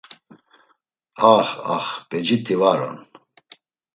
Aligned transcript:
Ax 1.33 1.49
ax, 1.75 1.87
becit̆i 2.09 2.55
var 2.61 2.79
on. 2.89 2.97